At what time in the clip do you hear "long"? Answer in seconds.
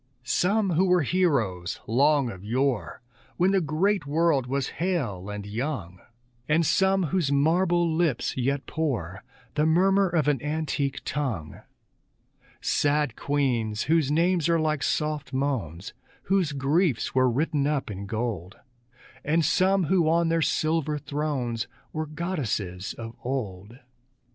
1.85-2.31